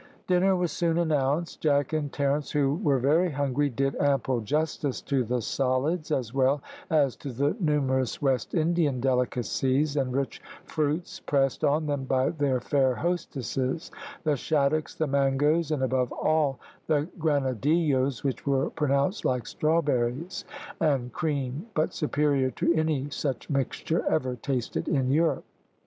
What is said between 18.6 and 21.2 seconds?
pronounced like strawberries and